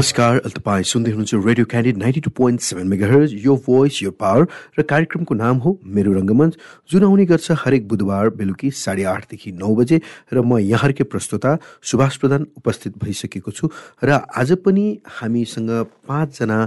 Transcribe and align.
नमस्कार 0.00 0.38
तपाईँ 0.56 0.84
सुन्दै 0.88 1.10
हुनुहुन्छ 1.12 1.44
radio 1.44 1.66
Candid 1.68 1.96
ninety 2.00 2.20
two 2.24 2.30
point 2.32 2.60
seven 2.64 2.86
megahertz 2.88 3.32
यो 3.44 3.54
भोइस 3.66 4.02
यो 4.02 4.10
पावर 4.16 4.46
र 4.78 4.82
कार्यक्रमको 4.88 5.34
नाम 5.36 5.56
हो 5.60 5.70
मेरो 5.84 6.12
रङ्गमञ्च। 6.16 6.56
जुन 6.88 7.04
आउने 7.04 7.24
गर्छ 7.28 7.52
हरेक 7.60 7.84
बुधबार 7.84 8.28
बेलुकी 8.32 8.70
साढे 8.72 9.04
आठदेखि 9.04 9.52
नौ 9.60 9.74
बजे 9.76 10.00
र 10.32 10.40
म 10.40 10.56
यहाँकै 10.56 11.04
प्रस्तुता 11.04 11.52
सुभाष 11.84 12.16
प्रधान 12.16 12.46
उपस्थित 12.56 12.96
भइसकेको 12.96 13.50
छु। 13.52 13.68
र 14.00 14.24
आज 14.32 14.56
पनि 14.64 14.86
हामीसँग 15.20 15.70
पाँचजना 16.08 16.58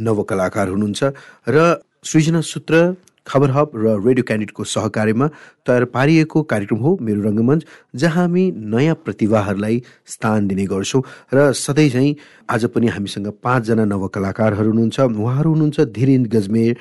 नवकलाकार 0.00 0.68
हुनुहुन्छ 0.72 1.12
र 1.44 1.84
सृजना 2.00 2.40
सूत्र 2.40 2.96
खबर 3.28 3.50
हब 3.50 3.70
र 3.76 3.96
रेडियो 4.06 4.24
क्यान्डिडको 4.24 4.64
सहकार्यमा 4.66 5.26
तयार 5.66 5.84
पारिएको 5.94 6.42
कार्यक्रम 6.52 6.78
हो 6.78 6.96
मेरो 7.02 7.20
रङ्गमञ्च 7.22 7.64
जहाँ 7.94 8.16
हामी 8.18 8.44
नयाँ 8.72 8.94
प्रतिभाहरूलाई 9.04 9.82
स्थान 10.06 10.48
दिने 10.48 10.64
गर्छौँ 10.66 11.02
र 11.34 11.52
सधैँ 11.54 11.88
झैँ 11.90 12.14
आज 12.50 12.64
पनि 12.74 12.86
हामीसँग 12.88 13.28
पाँचजना 13.42 13.84
नवकलाकारहरू 13.84 14.70
हुनुहुन्छ। 14.70 15.00
उहाँहरू 15.00 15.50
हुनुहुन्छ 15.50 15.80
धीरेन 15.92 16.24
गजमेर 16.32 16.76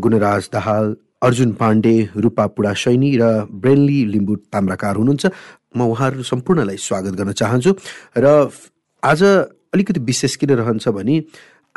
गुणराज 0.00 0.48
दाहाल 0.52 0.96
अर्जुन 1.22 1.52
पाण्डे 1.60 1.94
रूपा 2.16 2.46
पुडा 2.56 2.72
सैनी 2.82 3.10
र 3.20 3.24
ब्रेनली 3.52 4.04
लिम्बू 4.12 4.36
ताम्राकार 4.48 4.96
हुनुहुन्छ। 4.96 5.26
म 5.76 5.80
उहाँहरू 5.84 6.22
सम्पूर्णलाई 6.24 6.76
स्वागत 6.80 7.14
गर्न 7.20 7.32
चाहन्छु 7.32 7.72
र 8.18 8.26
आज 9.02 9.22
अलिकति 9.74 10.00
विशेष 10.00 10.36
किन 10.36 10.50
रहन्छ 10.58 10.88
भने 10.88 11.16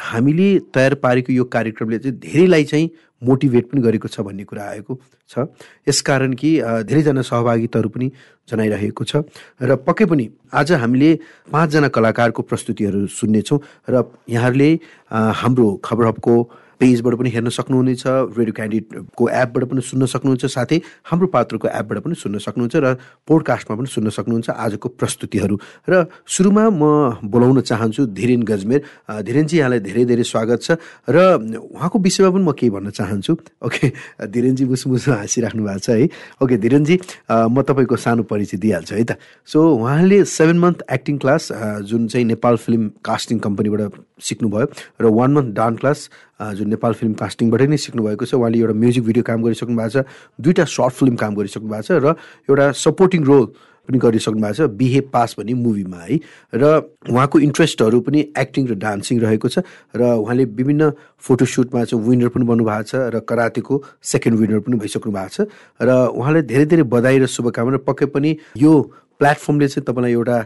हामीले 0.02 0.48
तयार 0.74 0.94
पारेको 0.96 1.34
यो 1.34 1.44
कार्यक्रमले 1.46 1.98
चाहिँ 2.00 2.18
धेरैलाई 2.20 2.64
चाहिँ 2.64 2.90
मोटिभेट 3.22 3.66
पनि 3.72 3.82
गरेको 3.82 4.08
छ 4.08 4.20
भन्ने 4.20 4.44
कुरा 4.44 4.64
आएको 4.64 5.00
छ। 5.30 5.48
यसकारण 5.88 6.34
कि 6.34 6.50
धेरैजना 6.90 7.22
सहभागिताहरू 7.22 7.90
पनि 7.90 8.12
जनाइरहेको 8.50 9.04
छ। 9.04 9.24
र 9.62 9.76
पक्कै 9.80 10.06
पनि 10.06 10.30
आज 10.54 10.72
हामीले 10.82 11.10
पाँचजना 11.52 11.88
कलाकारको 11.88 12.42
प्रस्तुतिहरू 12.44 13.08
सुन्नेछौँ 13.08 13.60
र 13.90 14.04
यहाँहरूले 14.30 14.70
हाम्रो 15.12 15.68
खबर 15.86 16.06
पेजबाट 16.84 17.14
पनि 17.16 17.30
हेर्न 17.32 17.50
सक्नुहुनेछ 17.56 18.04
रेडियो 18.36 18.54
क्यान्डिडको 18.60 19.24
एपबाट 19.24 19.64
पनि 19.72 19.82
सुन्न 19.88 20.04
सक्नुहुन्छ 20.12 20.44
साथै 20.52 20.78
हाम्रो 21.08 21.28
पात्रको 21.32 21.68
एपबाट 21.80 21.98
पनि 22.04 22.16
सुन्न 22.20 22.44
सक्नुहुन्छ 22.44 22.76
र 22.84 22.88
पोडकास्टमा 23.24 23.76
पनि 23.80 23.88
सुन्न 23.88 24.10
सक्नुहुन्छ 24.12 24.50
आजको 24.52 24.88
प्रस्तुतिहरू। 25.00 25.56
र 25.88 25.94
सुरुमा 26.28 26.64
म 26.76 26.84
बोलाउन 27.24 27.62
चाहन्छु 27.64 28.12
धीरेन 28.12 28.44
गजमेर। 28.44 28.82
धीरेनजी 29.24 29.56
यहाँलाई 29.58 29.80
धेरै 29.80 30.04
धेरै 30.12 30.26
स्वागत 30.28 30.60
छ 30.60 30.70
र 31.08 31.40
उहाँको 31.72 31.98
विषयमा 32.04 32.30
पनि 32.36 32.44
म 32.44 32.52
केही 32.52 32.70
भन्न 32.76 32.90
चाहन्छु। 32.92 33.32
ओके 33.64 33.86
धीरेनजी 34.28 34.64
मुसु 34.68 34.86
मुसु 34.92 35.12
हाँसिराख्नु 35.16 35.64
भएको 35.64 35.80
छ 35.80 35.90
है। 35.96 36.08
ओके 36.44 36.56
धीरेनजी 36.60 36.96
म 37.32 37.56
तपाईँको 37.64 37.96
सानो 37.96 38.28
परिचय 38.28 38.60
दिइहाल्छु 38.60 38.96
है 38.96 39.04
त। 39.08 39.12
सो 39.48 39.60
उहाँले 39.80 40.24
सेभेन 40.28 40.60
मन्थ 40.60 40.84
एक्टिङ 40.92 41.16
क्लास 41.24 41.52
जुन 41.88 42.08
चाहिँ 42.12 42.26
नेपाल 42.28 42.56
फिल्म 42.60 42.92
कास्टिङ 43.00 43.40
कम्पनीबाट 43.40 44.13
सिक्नुभयो। 44.24 44.68
र 45.02 45.06
वान 45.12 45.32
मन्थ 45.34 45.50
डान्स 45.54 45.80
क्लास 45.80 46.00
जुन 46.56 46.68
नेपाल 46.70 46.94
फिल्म 46.94 47.14
कास्टिङबाटै 47.20 47.68
नै 47.68 47.78
सिक्नुभएको 47.78 48.26
छ। 48.26 48.34
उहाँले 48.40 48.58
एउटा 48.60 48.76
म्युजिक 48.80 49.04
भिडियो 49.04 49.24
काम 49.24 49.40
गरिसक्नु 49.44 49.76
भएको 49.76 49.92
छ। 49.92 50.06
दुईवटा 50.40 50.66
सर्ट 50.66 50.94
फिल्म 50.96 51.16
काम 51.16 51.32
गरिसक्नु 51.36 51.70
भएको 51.70 51.86
छ 51.88 51.92
र 52.00 52.16
एउटा 52.50 52.66
सपोर्टिङ 52.72 53.22
रोल 53.24 53.46
पनि 53.84 53.98
गरिसक्नु 54.00 54.40
भएको 54.40 54.56
छ 54.56 54.72
बिहे 54.80 55.00
पास 55.12 55.36
भन्ने 55.36 55.54
मुभीमा 55.60 56.00
है। 56.00 56.16
र 56.56 56.64
उहाँको 57.12 57.40
इन्ट्रेस्टहरू 57.44 58.00
पनि 58.00 58.20
एक्टिङ 58.32 58.64
र 58.72 58.74
डान्सिङ 58.80 59.20
रहेको 59.20 59.48
छ। 59.52 59.60
र 59.92 60.02
उहाँले 60.24 60.44
विभिन्न 60.56 60.92
फोटोसुटमा 61.20 61.84
चाहिँ 61.84 62.00
विनर 62.00 62.32
पनि 62.32 62.46
बन्नुभएको 62.48 62.88
छ 62.88 62.96
र 63.12 63.20
करातेको 63.28 63.74
सेकेन्ड 64.00 64.40
विनर 64.40 64.60
पनि 64.64 64.80
भइसक्नु 64.80 65.12
भएको 65.12 65.36
छ। 65.36 65.52
र 65.84 65.90
उहाँलाई 66.16 66.42
धेरै 66.48 66.66
धेरै 66.72 66.84
बधाई 66.88 67.18
र 67.20 67.26
शुभकामना। 67.28 67.84
पक्कै 67.84 68.08
पनि 68.16 68.32
यो 68.56 68.72
प्लेटफर्मले 69.20 69.68
चाहिँ 69.68 69.84
तपाईँलाई 69.84 70.12
एउटा 70.16 70.38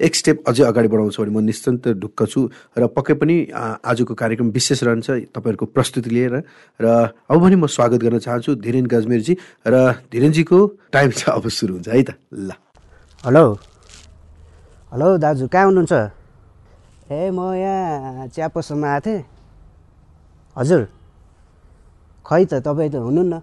एक 0.00 0.14
स्टेप 0.16 0.48
अझै 0.48 0.64
अगाडि 0.64 0.88
बढाउँछ 0.88 1.16
भने 1.20 1.30
म 1.30 1.44
निश्चिन्त 1.44 2.00
ढुक्क 2.00 2.24
छु 2.24 2.40
र 2.72 2.88
पक्कै 2.88 3.14
पनि 3.20 3.36
आजको 3.52 4.14
कार्यक्रम 4.16 4.48
विशेष 4.56 4.80
रहन्छ 4.88 5.08
तपाईँहरूको 5.36 5.66
प्रस्तुति 5.76 6.10
लिएर। 6.10 6.34
र 6.80 6.86
अब 7.28 7.36
पनि 7.36 7.56
म 7.60 7.66
स्वागत 7.68 8.00
गर्न 8.00 8.18
चाहन्छु 8.24 8.54
धीरेन 8.64 8.86
गजमेरजी 8.88 9.34
र 9.68 9.74
धीरेनजीको 10.08 10.58
टाइम 10.88 11.10
चाहिँ 11.10 11.36
अब 11.36 11.44
सुरु 11.48 11.72
हुन्छ 11.76 11.88
है 11.88 12.02
त? 12.02 12.10
ल। 12.32 12.50
हेलो। 13.24 13.44
हेलो 14.92 15.08
दाजु 15.20 15.44
कहाँ 15.52 15.64
हुनुहुन्छ? 15.68 15.92
ए 17.12 17.30
म 17.30 17.38
यहाँ 17.60 18.26
च्यापोसम्म 18.32 18.84
आएको 18.84 19.04
थिएँ। 19.04 19.24
हजुर। 20.56 20.82
खै 22.24 22.42
त 22.48 22.52
तपाईँ 22.64 22.90
त 22.90 22.96
हुनु 23.04 23.22
न 23.22 23.34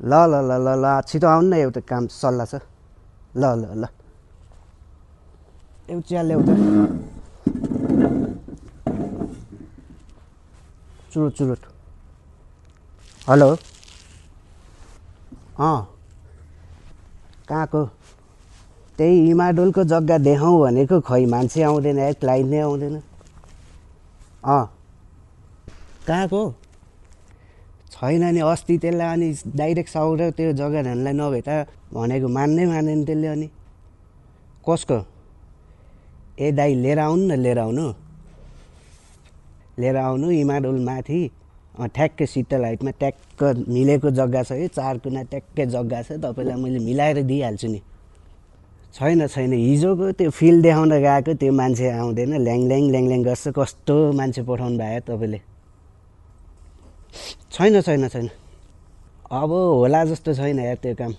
ल 0.00 0.12
ल 0.30 0.34
ल 0.46 0.50
ल 0.62 0.68
ल 0.78 0.86
छिटो 1.06 1.26
आउनु 1.26 1.48
न 1.50 1.54
एउटा 1.58 1.80
काम 1.90 2.06
सल्लाह 2.06 2.46
छ। 2.46 2.54
ल 3.34 3.44
ल 3.58 3.64
ल। 3.82 4.01
एउटा 5.92 6.08
चिया 6.08 6.22
ल्याउ 6.22 6.40
त 6.40 6.50
चुरोट 11.12 11.32
चुरोट 11.38 11.60
हेलो 13.28 13.48
अँ 15.60 15.80
कहाँको 17.48 17.84
त्यही 18.98 19.30
इमाडोलको 19.30 19.84
जग्गा 19.84 20.16
देखाउँ 20.18 20.60
भनेको 20.62 21.00
खै 21.00 21.24
मान्छे 21.26 21.62
आउँदैन 21.62 21.98
है 21.98 22.12
क्लाइन्ट 22.14 22.50
नै 22.50 22.60
आउँदैन। 22.60 22.96
अँ। 24.44 24.64
कहाँको 26.06 26.42
छैन 27.92 28.24
नि 28.34 28.40
अस्ति 28.40 28.78
त्यसलाई 28.78 29.08
अनि 29.12 29.28
डाइरेक्ट 29.56 29.90
साउर 29.90 30.30
त्यो 30.40 30.52
जग्गा 30.56 30.82
धानलाई 30.82 31.12
नभेटा 31.12 31.54
भनेको 31.92 32.28
मान्नै 32.28 32.64
मानेन 32.66 33.04
त्यसले 33.04 33.28
अनि। 33.28 33.48
कसको? 34.68 35.11
ए 36.40 36.52
दाइ 36.52 36.74
लिएर 36.74 36.98
आउनु 36.98 37.24
न 37.26 37.38
लिएर 37.40 37.58
आउनु। 37.58 37.86
लिएर 39.78 39.96
आउनु 39.96 40.30
इमाडोल 40.30 40.78
माथि। 40.84 41.30
ठ्याक्कै 41.72 42.26
सिटल 42.26 42.64
हाइटमा 42.64 42.90
ट्याक्क 43.00 43.64
मिलेको 43.68 44.10
जग्गा 44.10 44.42
छ 44.42 44.52
है 44.52 44.68
चार 44.68 44.98
कुना 45.00 45.22
ट्याक्कै 45.32 45.66
जग्गा 45.66 46.02
छ 46.02 46.20
तपाईँलाई 46.20 46.56
मैले 46.62 46.78
मिलाएर 46.84 47.22
दिइहाल्छु 47.24 47.68
नि। 47.68 47.80
छैन 48.92 49.26
छैन 49.26 49.52
हिजोको 49.52 50.12
त्यो 50.12 50.30
फिल्ड 50.30 50.62
देखाउन 50.62 50.92
गएको 51.00 51.32
त्यो 51.40 51.52
मान्छे 51.52 51.88
आउँदैन 51.90 52.32
ल्याङ 52.44 52.60
ल्याङ 52.68 52.82
ल्याङ 52.92 53.04
ल्याङ 53.08 53.22
गर्छ 53.24 53.48
कस्तो 53.56 53.96
मान्छे 54.12 54.42
पठाउनु 54.44 54.76
भयो 54.78 55.00
तपाईँले। 55.08 55.40
छैन 57.52 57.80
छैन 57.80 58.08
छैन। 58.08 58.28
अब 59.32 59.50
होला 59.80 60.04
जस्तो 60.04 60.34
छैन 60.34 60.58
यार 60.60 60.76
त्यो 60.76 60.94
काम। 60.94 61.12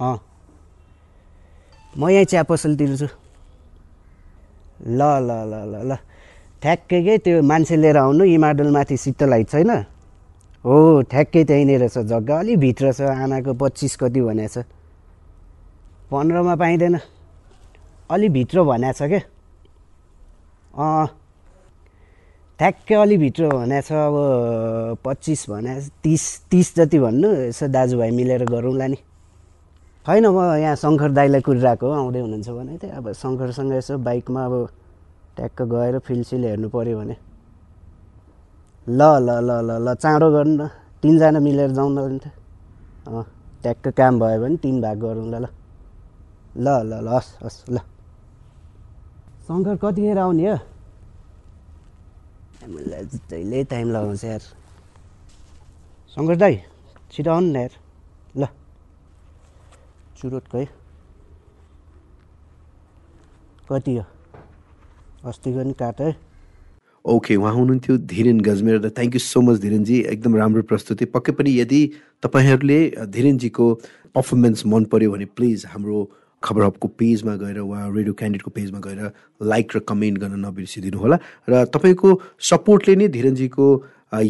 अँ। 0.00 0.16
म 1.98 2.08
यहीँ 2.08 2.24
चिया 2.24 2.42
पसलतिर 2.48 2.96
छु। 2.96 3.08
ल 4.86 5.00
ल 5.00 5.30
ल 5.50 5.54
ल 5.72 5.74
ल। 5.90 5.92
ठ्याक्कै 6.62 7.00
के 7.02 7.14
त्यो 7.24 7.42
मान्छे 7.42 7.76
लिएर 7.76 7.96
आउनु 7.96 8.24
इमाडोलमाथि 8.24 8.96
शीतल 8.96 9.32
हाइट 9.32 9.48
छैन? 9.50 9.70
हो 10.64 11.02
ठ्याक्कै 11.10 11.42
त्यहीँनिर 11.44 11.88
छ 11.88 11.98
जग्गा। 12.02 12.38
अलि 12.38 12.56
भित्र 12.56 12.92
छ 12.92 13.00
आनाको 13.06 13.52
पच्चिस 13.54 13.96
कति 13.96 14.20
भनेको 14.20 14.48
छ 14.54 14.66
पन्ध्रमा 16.10 16.54
पाइँदैन। 16.56 16.96
अलि 18.10 18.28
भित्र 18.28 18.62
भनेको 18.62 18.98
छ 18.98 19.02
क्या 19.08 19.22
अँ। 20.78 21.06
ठ्याक्कै 22.58 22.94
अलि 22.94 23.16
भित्र 23.16 23.48
भनेको 23.54 23.86
छ 23.86 23.90
अब 23.92 24.16
पच्चिस 25.04 25.40
भने 25.50 25.74
तिस 26.02 26.24
तिस 26.50 26.74
जति 26.76 26.98
भन्नु 26.98 27.28
यसो 27.48 27.66
दाजुभाइ 27.70 28.10
मिलेर 28.10 28.44
गरौँला 28.50 28.86
नि। 28.86 28.98
छैन 30.06 30.26
म 30.26 30.38
यहाँ 30.62 30.76
शङ्कर 30.78 31.10
दाईलाई 31.12 31.40
कुरिरहेको 31.44 31.84
आउँदै 31.84 32.20
हुनुहुन्छ 32.24 32.48
भने 32.48 32.74
चाहिँ 32.80 32.94
अब 32.96 33.06
शङ्करसँग 33.12 33.72
यसो 33.76 33.94
बाइकमा 33.98 34.42
अब 34.48 34.54
ट्याक्क 35.36 35.58
गएर 35.68 35.94
फिल्डसिल 36.06 36.42
हेर्नु 36.48 36.68
पऱ्यो 36.72 36.96
भने। 36.98 37.16
ल 38.88 39.00
ल 39.26 39.28
ल 39.44 39.50
ल 39.68 39.70
ल 39.84 39.88
चाँडो 40.00 40.28
गर्नु 40.32 40.54
न 40.56 40.68
तिनजना 41.02 41.38
मिलेर 41.44 41.70
जाउँ 41.76 41.90
न 41.92 41.98
अन्त। 42.08 42.24
अँ 43.08 43.24
ट्याक्क 43.62 43.84
काम 43.98 44.14
भयो 44.20 44.38
भने 44.42 44.56
तिन 44.62 44.80
भाग 44.80 44.96
गरौँला 45.04 45.38
ल 45.38 45.46
ल। 46.56 46.66
ल 46.88 46.92
ल 47.04 47.08
हस् 47.12 47.30
हस् 47.44 47.58
ल। 47.70 47.78
शङ्कर 49.44 49.76
कतिखेर 49.82 50.18
आउने 50.18 50.44
हो? 50.48 50.56
मलाई 52.64 53.04
जहिले 53.28 53.58
टाइम 53.64 53.86
लगाउँछ 53.92 54.24
यार। 54.24 54.42
शङ्कर 56.16 56.36
दाई 56.36 56.54
छिटो 57.12 57.30
आउनु 57.30 57.50
न 57.52 57.56
यार। 57.56 57.72
ल 57.76 57.87
है। 60.24 60.64
कति 63.70 63.96
हो? 63.96 64.04
अस्तिको 65.24 65.62
नि 65.62 65.72
काट 65.72 66.00
है। 66.00 66.16
ओके 67.04 67.36
उहाँ 67.36 67.52
हुनुहुन्थ्यो 67.54 67.96
धीरेन 68.10 68.40
गजमेर 68.40 68.80
र 68.80 68.88
थ्याङ्क 68.90 69.14
यू 69.14 69.20
सो 69.20 69.40
मच 69.40 69.58
धीरेनजी 69.60 70.00
एकदम 70.12 70.36
राम्रो 70.36 70.62
प्रस्तुति। 70.62 71.04
पक्कै 71.14 71.32
पनि 71.32 71.50
यदि 71.60 71.80
तपाईँहरूले 72.22 72.80
धीरेनजीको 73.06 73.66
पर्फर्मेन्स 74.14 74.66
मन 74.66 74.84
पऱ्यो 74.90 75.10
भने 75.12 75.24
प्लिज 75.38 75.66
हाम्रो 75.66 75.98
खबर 76.42 76.62
हबको 76.62 76.88
पेजमा 76.98 77.34
गएर 77.36 77.58
वा 77.60 77.86
रेडियो 77.86 78.14
क्यान्डिडेटको 78.14 78.50
पेजमा 78.50 78.80
गएर 78.80 79.00
लाइक 79.42 79.76
र 79.76 79.78
कमेन्ट 79.88 80.18
गर्न 80.18 80.44
नबिर्सिदिनु 80.46 80.98
होला 80.98 81.16
र 81.48 81.64
तपाईँको 81.74 82.08
सपोर्टले 82.50 82.96
नै 82.96 83.08
धीरेनजीको 83.08 83.66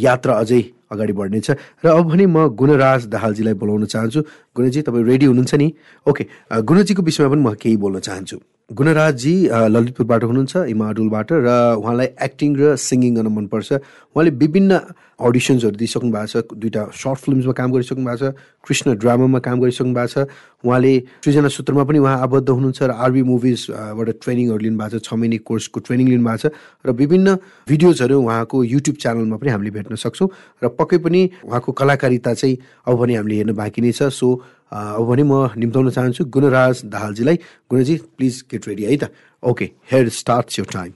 यात्रा 0.04 0.34
अझै 0.38 0.62
अगाडि 0.92 1.12
बढ्नेछ 1.12 1.48
र 1.84 1.86
अब 1.88 2.04
भने 2.10 2.26
म 2.26 2.46
गुणराज 2.52 3.06
दाहालजीलाई 3.12 3.54
बोलाउन 3.54 3.84
चाहन्छु। 3.92 4.20
गुणजी 4.56 4.80
तपाईँ 4.82 5.04
रेडी 5.04 5.26
हुनुहुन्छ 5.26 5.54
नि? 5.54 5.68
ओके 6.06 6.24
गुणजीको 6.68 7.02
विषयमा 7.02 7.28
पनि 7.32 7.42
म 7.42 7.48
केही 7.62 7.76
बोल्न 7.76 7.98
चाहन्छु। 8.06 8.36
गुणराजजी 8.68 9.34
ललितपुरबाट 9.74 10.22
हुनुहुन्छ 10.24 10.54
इमाडुलबाट 10.68 11.28
र 11.32 11.48
उहाँलाई 11.80 12.08
एक्टिङ 12.26 12.50
र 12.60 12.76
सिङ्गिङ 12.76 13.14
गर्न 13.16 13.28
मनपर्छ। 13.36 13.68
उहाँले 14.12 14.30
विभिन्न 14.42 14.72
अडिसन्सहरू 15.18 15.76
दिइसक्नु 15.76 16.10
भएको 16.14 16.26
छ 16.30 16.54
दुईवटा 16.54 16.82
सर्ट 16.94 17.18
फिल्मसमा 17.18 17.52
काम 17.58 17.68
गरिसक्नु 17.72 18.04
भएको 18.06 18.18
छ 18.22 18.34
कृष्ण 18.66 18.94
ड्रामामा 19.02 19.38
काम 19.42 19.56
गरिसक्नु 19.60 19.94
भएको 19.94 20.12
छ। 20.14 20.30
उहाँले 20.62 20.92
सृजना 21.24 21.48
सूत्रमा 21.48 21.84
पनि 21.84 21.98
उहाँ 21.98 22.16
आबद्ध 22.22 22.48
हुनुहुन्छ 22.48 22.82
र 22.82 22.90
आरबी 22.94 23.22
मुभिजबाट 23.22 24.08
ट्रेनिङहरू 24.22 24.62
लिनुभएको 24.62 24.98
छ 24.98 25.08
छ 25.08 25.14
महिने 25.14 25.38
कोर्सको 25.42 25.80
ट्रेनिङ 25.86 26.06
लिनुभएको 26.08 26.48
छ 26.48 26.86
र 26.86 26.90
विभिन्न 26.94 27.34
भिडियोजहरू 27.68 28.16
उहाँको 28.20 28.56
युट्युब 28.64 28.96
च्यानलमा 29.02 29.36
पनि 29.42 29.50
हामीले 29.50 29.70
भेट्न 29.74 29.94
सक्छौँ 29.98 30.28
र 30.62 30.68
पक्कै 30.78 30.98
पनि 31.02 31.20
उहाँको 31.50 31.72
कलाकारिता 31.72 32.34
चाहिँ 32.34 32.56
अब 32.86 32.94
भने 32.94 33.14
हामीले 33.16 33.34
हेर्न 33.36 33.52
बाँकी 33.58 33.80
नै 33.82 33.92
छ। 33.92 34.14
सो 34.14 34.28
अब 34.70 35.02
भने 35.08 35.22
म 35.24 35.50
निम्ताउन 35.56 35.90
चाहन्छु 35.90 36.24
गुणराज 36.28 36.84
दाहालजीलाई। 36.92 37.36
गुणजी 37.70 37.94
प्लिज 38.16 38.34
गेट 38.50 38.68
रेडी 38.68 38.84
है 38.84 38.96
त? 38.96 39.04
ओके 39.42 39.66
हेयर 39.90 40.08
स्टार्ट्स 40.12 40.58
यो 40.58 40.64
टाइम 40.68 40.92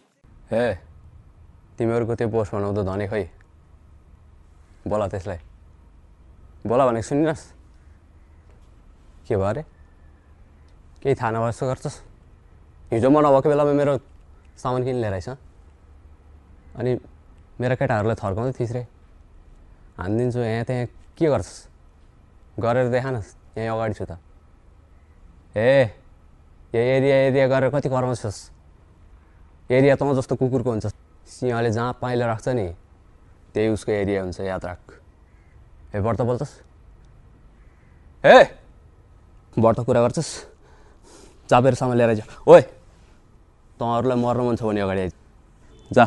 हे 0.52 0.66
तिमीहरूको 1.78 2.14
त्यो 2.14 2.28
पोस्ट 2.28 2.54
बनाउँदा 2.54 2.82
धनी 2.84 3.06
खै? 3.08 3.24
बोला 4.86 5.06
त्यसलाई 5.08 5.38
बोला 6.66 6.86
भनेको 6.86 7.06
सुनिनस् 7.08 7.44
के 9.26 9.36
भयो 9.36 9.46
अरे 9.46 9.62
केही 11.02 11.14
थाहा 11.14 11.30
नभए 11.30 11.50
जस्तो 11.50 11.66
गर्छस् 11.66 11.98
हिजो 12.92 13.10
म 13.10 13.18
नभएको 13.20 13.48
बेलामा 13.48 13.72
मेरो 13.72 13.94
सामान 14.58 14.84
किन 14.84 14.96
लिएर 15.00 15.12
आइस 15.12 15.28
अनि 16.74 16.90
मेरा 17.60 17.74
केटाहरूलाई 17.74 18.16
थर्काउँदै 18.18 18.52
थिइस् 18.58 18.72
रे 18.72 18.82
हानिदिन्छु 19.98 20.40
यहाँ 20.40 20.64
त्यहाँ 20.64 20.86
के 21.18 21.26
गर्छस् 21.28 21.60
गरेर 22.58 22.88
देखानस् 22.90 23.30
यहीँ 23.58 23.68
अगाडि 23.68 23.94
छु 23.94 24.04
त 24.04 24.18
ए 25.56 25.90
यही 26.74 26.88
एरिया 26.88 27.16
एरिया 27.28 27.46
गरेर 27.48 27.70
कति 27.70 27.88
कराउँछस् 27.88 28.40
एरिया 29.70 29.94
तँ 29.96 30.14
जस्तो 30.14 30.36
कुकुरको 30.36 30.70
हुन्छ 30.70 30.86
सिंहले 31.28 31.70
जहाँ 31.70 31.92
पाइलो 32.00 32.26
राख्छ 32.26 32.48
नि 32.50 32.66
त्यही 33.54 33.68
उसको 33.68 33.92
एरिया 33.92 34.22
हुन्छ 34.22 34.40
याद 34.40 34.64
राख 34.64 34.80
ए 35.94 35.98
व्रत 36.00 36.20
बोल्छस् 36.20 36.54
ए! 38.24 38.38
व्रत 39.58 39.80
कुरा 39.86 40.00
गर्छस्? 40.02 40.30
चापेर 41.50 41.74
सामान 41.74 41.96
लिएर 41.96 42.08
आइज 42.08 42.22
ओए 42.48 42.60
तँहरूलाई 43.78 44.16
मर्न 44.16 44.40
मन 44.46 44.56
छ 44.56 44.62
भने 44.62 44.80
अगाडि 44.80 45.08
जा 45.90 46.04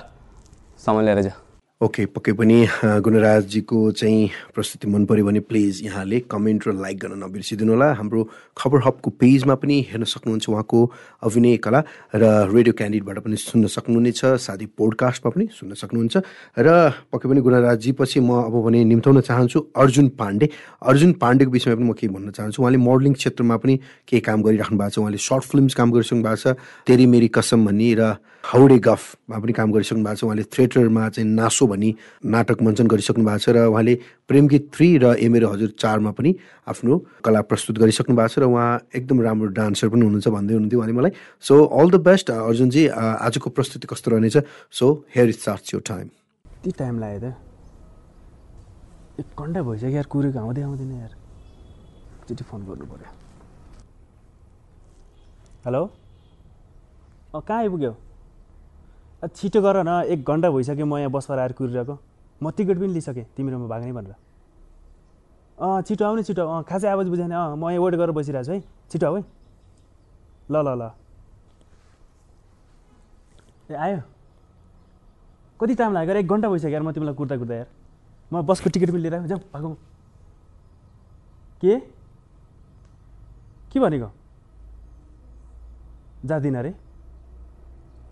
सामान 0.85 1.05
लिएर 1.05 1.21
जा। 1.21 1.33
ओके 1.81 2.05
पक्कै 2.07 2.31
पनि 2.39 2.57
गुणराजजीको 3.03 3.79
चाहिँ 3.99 4.29
प्रस्तुति 4.55 4.87
मन 4.87 5.05
पऱ्यो 5.05 5.25
भने 5.25 5.39
प्लिज 5.43 5.81
यहाँले 5.83 6.19
कमेन्ट 6.31 6.67
र 6.67 6.71
लाइक 6.71 6.97
गर्न 6.99 7.19
नबिर्सिदिनु 7.19 7.71
होला 7.71 7.87
हाम्रो 7.99 8.21
खबर 8.55 8.79
हबको 8.85 9.09
पेजमा 9.19 9.55
पनि 9.59 9.75
हेर्न 9.91 10.03
सक्नुहुन्छ 10.07 10.49
उहाँको 10.49 10.79
अभिनय 11.27 11.57
कला 11.59 11.79
र 12.15 12.23
रेडियो 12.55 12.73
क्यान्डिडबाट 12.79 13.19
पनि 13.27 13.35
सुन्न 13.35 13.67
सक्नुहुनेछ 13.67 14.21
साथै 14.39 14.65
पोडकास्टमा 14.71 15.29
पनि 15.35 15.47
सुन्न 15.51 15.73
सक्नुहुन्छ। 15.75 16.15
र 16.63 16.67
पक्कै 17.11 17.27
पनि 17.27 17.41
गुणराजजी 17.43 17.91
पछि 17.99 18.19
म 18.23 18.47
अब 18.47 18.55
भने 18.55 18.83
निम्ताउन 18.95 19.19
चाहन्छु 19.27 19.59
अर्जुन 19.75 20.07
पाण्डे। 20.15 20.47
अर्जुन 20.79 21.11
पाण्डेको 21.19 21.51
विषयमा 21.51 21.75
पनि 21.75 21.87
म 21.91 21.93
केही 21.99 22.07
भन्न 22.15 22.31
चाहन्छु। 22.31 22.57
उहाँले 22.63 22.79
मोडलिङ 22.87 23.13
क्षेत्रमा 23.19 23.55
पनि 23.59 23.75
केही 24.07 24.21
काम 24.23 24.47
गरिराख्नु 24.47 24.79
भएको 24.79 24.95
छ 24.95 24.99
उहाँले 25.03 25.19
सर्ट 25.19 25.43
फिल्म्स 25.51 25.73
काम 25.75 25.91
गरिसक्नु 25.91 26.23
भएको 26.23 26.39
छ। 26.39 26.55
तेरी 26.87 27.05
मेरी 27.11 27.27
कसम 27.35 27.67
भन्ने 27.67 27.91
र 27.99 28.15
हाउडे 28.45 28.77
गफमा 28.77 29.37
पनि 29.41 29.53
काम 29.57 29.71
गरिसक्नु 29.73 30.03
भएको 30.05 30.15
छ। 30.15 30.23
उहाँले 30.23 30.43
थिएटरमा 30.53 31.03
चाहिँ 31.09 31.29
नासो 31.29 31.65
भनी 31.65 31.89
नाटक 32.21 32.61
मञ्चन 32.61 32.87
गरिसक्नु 32.87 33.25
भएको 33.25 33.41
छ 33.41 33.49
र 33.57 33.65
उहाँले 33.73 33.93
प्रेम 34.29 34.45
गीत 34.47 34.69
थ्री 34.69 34.87
र 35.01 35.05
ए 35.17 35.27
मेरो 35.33 35.49
हजुर 35.49 35.73
चारमा 35.81 36.11
पनि 36.13 36.31
आफ्नो 36.69 36.93
कला 37.25 37.41
प्रस्तुत 37.41 37.75
गरिसक्नु 37.81 38.13
भएको 38.15 38.29
छ 38.29 38.39
र 38.39 38.45
उहाँ 38.45 38.93
एकदम 38.93 39.17
राम्रो 39.25 39.49
डान्सर 39.49 39.89
पनि 39.89 40.05
हुनुहुन्छ 40.05 40.27
भन्दै 40.29 40.53
हुनुहुन्थ्यो 40.53 40.77
उहाँले 40.77 40.93
मलाई। 40.93 41.11
सो 41.41 41.53
अल 41.73 41.89
द 41.89 41.95
बेस्ट 42.05 42.29
अर्जुनजी 42.29 42.83
आजको 42.93 43.49
प्रस्तुति 43.49 43.87
कस्तो 43.89 44.07
रहनेछ? 44.13 44.37
सो 44.69 44.85
हेयर 45.09 45.31
स्टार्ट्स 45.41 45.73
यो 45.73 45.79
टाइम 45.81 46.07
कति 46.45 46.71
टाइम 46.77 46.95
लाग्यो 47.01 47.19
त 47.25 47.33
एक 49.25 49.27
घन्टा 49.41 49.59
भइसक्यो 49.63 49.89
यार 49.89 50.05
कुरेको 50.05 50.39
आउँदै 50.39 50.61
आउँदैन 50.61 50.91
यार। 51.01 51.11
एकचोटि 52.21 52.43
फोन 52.45 52.61
गर्नु 52.69 52.85
पऱ्यो 52.93 53.09
हेलो 55.65 55.81
कहाँ 57.35 57.59
आइपुग्यो? 57.59 58.04
छिटो 59.27 59.61
गर 59.61 59.83
न 59.83 60.03
एक 60.11 60.23
घन्टा 60.23 60.49
भइसक्यो 60.51 60.85
म 60.85 60.97
यहाँ 60.97 61.11
बसबाट 61.11 61.39
आएर 61.39 61.51
कुरिरहेको। 61.57 61.97
म 62.43 62.51
टिकट 62.51 62.77
पनि 62.77 62.87
लिइसकेँ 62.93 63.25
तिमीरोमा 63.35 63.67
भाग्ने 63.67 63.91
भनेर। 63.93 64.15
अँ 65.57 65.81
छिटो 65.87 66.05
आउने 66.05 66.23
छिटो। 66.23 66.43
अँ 66.45 66.63
खासै 66.67 66.87
आवाज 66.87 67.07
बुझेन 67.07 67.31
अँ 67.31 67.55
म 67.55 67.69
यहाँ 67.71 67.81
वेट 67.83 67.95
गरेर 67.95 68.11
बसिरहेको 68.11 68.45
छु 68.45 68.51
है। 68.51 68.61
छिटो 68.91 69.05
आऊ 69.07 69.15
है। 69.15 69.23
ल 70.51 70.55
ल 70.61 70.69
ल। 70.75 70.91
ए 73.71 73.73
आयो। 73.73 73.99
कति 75.59 75.73
टाइम 75.75 75.93
लाग्यो 75.93 76.15
एक 76.15 76.27
घन्टा 76.27 76.49
भइसक्यो 76.49 76.71
यार 76.71 76.83
म 76.83 76.91
तिमीलाई 76.91 77.15
कुर्दा 77.15 77.35
कुर्दा 77.37 77.55
यार 77.55 77.67
म 78.33 78.41
बसको 78.45 78.69
टिकट 78.69 78.91
पनि 78.91 79.01
लिएर 79.01 79.25
जाउँ 79.31 79.41
भागौँ। 79.53 79.75
के? 81.61 81.79
के 83.71 83.79
भनेको? 83.79 84.11
जाँदिनँ 86.25 86.59
अरे 86.59 86.73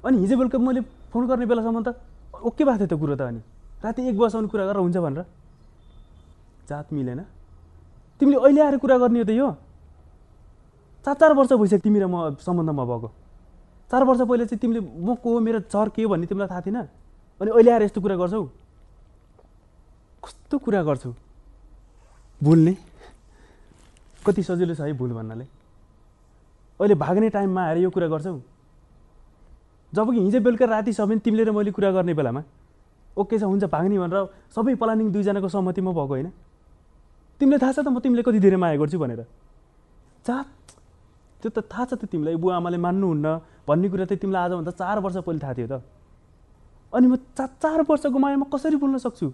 अनि 0.06 0.18
हिजो 0.19 0.38
बेलुका 0.38 0.57
मैले 0.60 0.81
फोन 1.13 1.27
गर्ने 1.30 1.45
बेलासम्म 1.45 1.83
त 1.86 1.94
ओके 2.42 2.63
भएको 2.65 2.89
थियो 2.89 2.89
त 2.89 3.00
कुरो 3.00 3.15
त 3.15 3.21
अनि। 3.21 3.42
राति 3.86 4.01
एक 4.10 4.18
बजीसम्म 4.18 4.48
कुरा 4.50 4.65
गरेर 4.65 4.81
हुन्छ 4.81 4.98
भनेर। 4.98 5.25
जात 6.65 6.89
मिलेन। 6.89 7.21
तिमीले 8.18 8.38
अहिले 8.42 8.62
आएर 8.65 8.77
कुरा 8.81 8.98
गर्ने 8.98 9.19
हो 9.21 9.25
त 9.25 9.31
यो। 9.38 9.48
चार 11.06 11.15
चार 11.21 11.31
वर्ष 11.38 11.54
भइसक्यो 11.54 11.83
तिमी 11.86 12.00
र 12.00 12.06
म 12.10 12.33
सम्बन्धमा 12.42 12.83
भएको। 12.83 13.10
चार 13.92 14.04
वर्ष 14.04 14.21
पहिले 14.25 14.45
चाहिँ 14.50 14.60
तिमीले 14.60 14.81
म 14.81 15.15
को 15.21 15.30
मेरो 15.39 15.60
चर 15.69 15.89
के 15.94 16.01
भन्ने 16.07 16.25
तिमीलाई 16.25 16.50
थाहा 16.50 16.62
थिएन? 16.65 16.77
अनि 17.42 17.51
अहिले 17.51 17.71
आएर 17.71 17.83
यस्तो 17.83 18.01
कुरा 18.01 18.15
गर्छौ? 18.18 18.44
कस्तो 20.24 20.56
कुरा 20.57 20.81
गर्छौ? 20.83 21.12
भुल्ने 22.42 22.74
कति 24.25 24.42
सजिलो 24.44 24.74
छ 24.75 24.81
है 24.88 24.94
भुल 24.95 25.12
भन्नाले। 25.13 25.45
अहिले 26.80 26.95
भाग्ने 26.95 27.30
टाइममा 27.30 27.62
आएर 27.68 27.77
यो 27.83 27.89
कुरा 27.92 28.07
गर्छौ? 28.07 28.39
जब 29.93 30.12
कि 30.12 30.19
हिजो 30.19 30.39
बेलुका 30.41 30.65
रातिसम्म 30.65 31.19
तिमीले 31.21 31.43
र 31.43 31.51
मैले 31.53 31.71
कुरा 31.71 31.91
गर्ने 31.93 32.13
बेलामा 32.13 32.41
ओके 33.17 33.38
छ 33.38 33.43
हुन्छ 33.45 33.63
भाग्ने 33.69 33.97
भनेर 34.01 34.25
सबै 34.50 34.73
प्लानिङ 34.81 35.12
दुईजनाको 35.13 35.47
सहमतिमा 35.53 35.91
भएको 35.93 36.13
होइन। 36.13 36.29
तिमीलाई 37.39 37.59
थाहा 37.62 37.71
छ 37.71 37.79
त 37.85 37.88
म 37.93 38.01
तिमीले 38.01 38.23
कति 38.25 38.39
धेरै 38.41 38.57
माया 38.57 38.77
गर्छु 38.81 38.97
भनेर। 38.97 39.21
जा 40.25 40.35
त्यो 41.41 41.50
त 41.53 41.62
थाहा 41.69 41.85
छ 41.85 41.93
त 41.93 42.09
तिमीलाई 42.09 42.41
बुवा 42.41 42.57
आमाले 42.57 42.77
मान्नुहुन्न 42.81 43.27
भन्ने 43.69 43.88
कुरा 43.93 44.05
चाहिँ 44.09 44.17
तिमीलाई 44.17 44.41
आजभन्दा 44.50 44.71
चार 44.81 44.97
वर्ष 45.05 45.17
पहिले 45.21 45.39
थाहा 45.45 45.53
थियो 45.53 45.67
त। 45.69 45.73
अनि 46.93 47.05
म 47.05 47.15
चार 47.38 47.50
चार 47.62 47.79
वर्षको 47.85 48.17
मायामा 48.17 48.45
कसरी 48.50 48.77
बोल्न 48.81 48.97
सक्छु? 48.97 49.27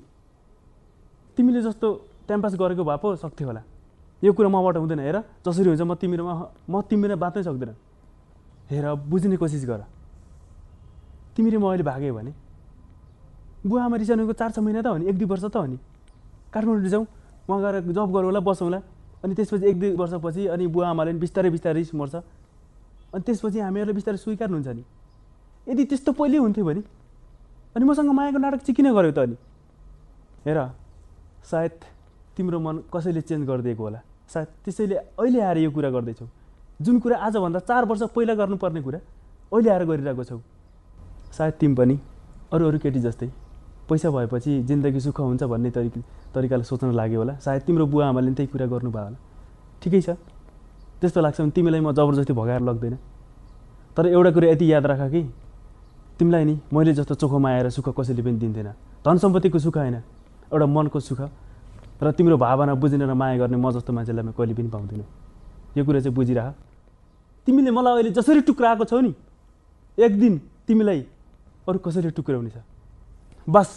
तिमीले 1.40 1.62
जस्तो 1.64 1.88
टाइम 2.28 2.40
पास 2.44 2.54
गरेको 2.60 2.84
भए 2.84 2.98
पो 3.00 3.16
सक्थ्यो 3.16 3.48
होला। 3.48 3.64
यो 4.24 4.32
कुरा 4.36 4.50
मबाट 4.52 4.76
हुँदैन 4.84 5.00
हेर 5.08 5.18
जसरी 5.48 5.72
हुन्छ 5.72 5.88
म 5.88 5.96
तिमीहरूमा 5.96 6.34
म 6.68 6.84
तिमीले 6.84 7.16
बाँच्नै 7.16 7.44
सक्दिनँ। 7.48 7.76
हेर 8.68 8.86
बुझ्ने 9.08 9.38
कोसिस 9.40 9.64
गर। 9.64 9.88
तिमीले 11.40 11.58
म 11.58 11.72
अहिले 11.72 11.84
भाग्यो 11.88 12.14
भने? 12.20 12.32
बुवा 13.64 13.84
आमा 13.88 13.96
रिसाउनुको 13.96 14.34
चार 14.36 14.52
छ 14.52 14.60
महिना 14.60 14.84
त 14.84 14.88
हो 14.92 14.98
नि 15.00 15.08
एक 15.08 15.16
दुई 15.16 15.28
वर्ष 15.32 15.48
त 15.48 15.56
हो 15.56 15.66
नि। 15.72 15.80
काठमाडौँ 16.52 16.92
जाउँ 16.92 17.06
उहाँ 17.48 17.60
गएर 17.64 17.76
जब 17.96 18.12
गरौँ 18.12 18.28
होला 18.28 18.40
बसौँला 18.44 18.80
अनि 19.24 19.34
त्यसपछि 19.40 19.66
एक 19.72 19.80
दुई 19.80 19.92
वर्षपछि 19.96 20.48
अनि 20.52 20.68
बुवा 20.68 20.90
आमाले 20.92 21.12
पनि 21.16 21.20
बिस्तारै 21.24 21.50
बिस्तारै 21.56 21.80
रिस 21.80 21.96
मर्छ। 21.96 22.16
अनि 23.16 23.24
त्यसपछि 23.24 23.60
हामीहरूलाई 23.60 23.96
बिस्तारै 23.96 24.18
स्वीकार्नुहुन्छ 24.20 24.68
नि। 24.68 24.84
यदि 25.72 25.84
त्यस्तो 25.88 26.12
पहिले 26.12 26.38
हुन्थ्यो 26.44 26.66
भने 26.68 26.82
अनि 27.76 27.84
मसँग 27.88 28.12
मायाको 28.12 28.40
नाटक 28.44 28.62
चाहिँ 28.68 28.76
किन 28.76 28.92
गर्यो 28.92 29.12
त 29.16 29.20
अनि? 29.24 29.36
हेर 30.44 30.60
सायद 31.48 31.72
तिम्रो 32.36 32.60
मन 32.60 32.76
कसैले 32.92 33.22
चेन्ज 33.24 33.48
गरिदिएको 33.48 33.84
होला। 33.84 34.00
सायद 34.28 34.48
त्यसैले 34.68 34.96
अहिले 35.16 35.40
आएर 35.40 35.58
यो 35.64 35.72
कुरा 35.72 35.90
गर्दैछौ। 35.96 36.28
जुन 36.84 37.00
कुरा 37.00 37.16
आजभन्दा 37.16 37.60
चार 37.64 37.84
वर्ष 37.88 38.04
पहिला 38.16 38.34
गर्नुपर्ने 38.36 38.82
कुरा 38.84 39.00
अहिले 39.52 39.70
आएर 39.72 39.84
गरिरहेको 39.88 40.24
छौ। 40.24 40.40
सायद 41.32 41.54
तिमी 41.60 41.76
पनि 41.76 41.96
अरू 42.54 42.68
अरू 42.68 42.78
केटी 42.80 43.00
जस्तै 43.00 43.30
पैसा 43.90 44.10
भएपछि 44.10 44.52
जिन्दगी 44.64 45.00
सुख 45.00 45.20
हुन्छ 45.20 45.44
भन्ने 45.44 45.70
तरिका 45.72 46.02
तरिकाले 46.34 46.64
सोच्न 46.64 46.92
लाग्यो 46.94 47.20
होला। 47.20 47.34
सायद 47.42 47.62
तिम्रो 47.66 47.86
बुवा 47.86 48.08
आमाले 48.10 48.28
पनि 48.28 48.36
त्यही 48.36 48.48
कुरा 48.54 48.66
गर्नुभयो 48.66 49.04
होला। 49.04 49.18
ठिकै 49.82 50.02
छ। 50.02 50.10
त्यस्तो 51.02 51.22
लाग्छ 51.22 51.42
भने 51.42 51.52
तिमीलाई 51.52 51.82
म 51.82 51.92
जबरजस्ती 51.92 52.34
भगाएर 52.34 52.62
लग्दैन। 52.62 52.96
तर 53.98 54.06
एउटा 54.08 54.32
कुरा 54.32 54.48
यति 54.54 54.66
याद 54.74 54.86
राख 54.86 55.02
कि 55.10 55.22
तिमीलाई 56.20 56.44
नि 56.46 56.56
मैले 56.74 56.94
जस्तो 56.94 57.16
चोखोमा 57.16 57.50
आएर 57.50 57.70
सुख 57.72 57.88
कसैले 57.98 58.22
पनि 58.22 58.38
दिन्थेन 58.38 58.70
धन 59.06 59.18
सम्पत्तिको 59.18 59.60
सुख 59.60 59.78
होइन। 59.78 59.96
एउटा 60.54 60.66
मनको 60.66 61.00
सुख 61.00 61.22
र 62.04 62.12
तिम्रो 62.12 62.38
भावना 62.38 62.74
बुझ्ने 62.76 63.06
र 63.06 63.14
माया 63.14 63.38
गर्ने 63.38 63.58
म 63.58 63.72
जस्तो 63.72 63.94
मान्छेलाई 63.94 64.24
म 64.24 64.32
कहिले 64.38 64.54
पनि 64.54 64.70
पाउँदिनँ। 64.70 65.08
यो 65.78 65.86
कुरा 65.86 66.00
चाहिँ 66.00 66.16
बुझिरह 66.16 66.48
तिमीले 67.48 67.72
मलाई 67.72 67.94
अहिले 67.94 68.12
जसरी 68.12 68.42
टुक्राएको 68.46 68.84
छौ 68.86 69.00
नि 69.00 69.14
एक 69.98 70.20
दिन 70.20 70.34
तिमीलाई 70.68 71.00
अरू 71.68 71.78
कसैले 71.80 72.10
टुक्राउने 72.16 72.50
छ। 72.50 72.58
बस। 73.48 73.70